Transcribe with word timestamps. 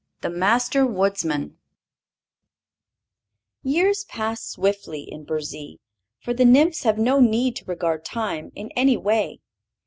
5. 0.23 0.31
The 0.31 0.35
Master 0.39 0.83
Woodsman 0.83 1.59
Years 3.61 4.03
pass 4.05 4.43
swiftly 4.43 5.01
in 5.03 5.25
Burzee, 5.25 5.79
for 6.23 6.33
the 6.33 6.43
nymphs 6.43 6.81
have 6.81 6.97
no 6.97 7.19
need 7.19 7.55
to 7.57 7.65
regard 7.65 8.03
time 8.03 8.51
in 8.55 8.71
any 8.71 8.97
way. 8.97 9.41